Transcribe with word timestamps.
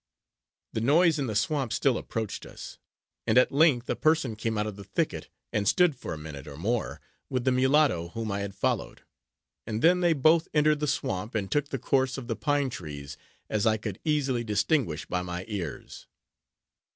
The 0.73 0.81
noise 0.81 1.19
in 1.19 1.27
the 1.27 1.35
swamp 1.35 1.71
still 1.71 1.95
approached 1.95 2.47
us; 2.47 2.79
and 3.27 3.37
at 3.37 3.51
length 3.51 3.87
a 3.87 3.95
person 3.95 4.35
came 4.35 4.57
out 4.57 4.65
of 4.65 4.75
the 4.75 4.83
thicket, 4.83 5.29
and 5.53 5.67
stood 5.67 5.95
for 5.95 6.11
a 6.11 6.17
minute, 6.17 6.47
or 6.47 6.57
more, 6.57 6.99
with 7.29 7.43
the 7.43 7.51
mulatto 7.51 8.07
whom 8.07 8.31
I 8.31 8.39
had 8.39 8.55
followed; 8.55 9.03
and 9.67 9.83
then 9.83 9.99
they 10.01 10.13
both 10.13 10.47
entered 10.55 10.79
the 10.79 10.87
swamp, 10.87 11.35
and 11.35 11.51
took 11.51 11.69
the 11.69 11.77
course 11.77 12.17
of 12.17 12.25
the 12.25 12.35
pine 12.35 12.71
trees, 12.71 13.15
as 13.47 13.67
I 13.67 13.77
could 13.77 13.99
easily 14.03 14.43
distinguish 14.43 15.05
by 15.05 15.21
my 15.21 15.45
ears. 15.47 16.07